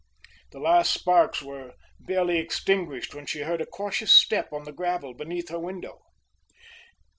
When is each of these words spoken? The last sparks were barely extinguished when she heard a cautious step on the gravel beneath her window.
The 0.49 0.57
last 0.59 0.91
sparks 0.91 1.43
were 1.43 1.75
barely 1.99 2.39
extinguished 2.39 3.13
when 3.13 3.27
she 3.27 3.41
heard 3.41 3.61
a 3.61 3.67
cautious 3.67 4.11
step 4.11 4.51
on 4.51 4.63
the 4.63 4.71
gravel 4.73 5.13
beneath 5.13 5.49
her 5.49 5.59
window. 5.59 6.01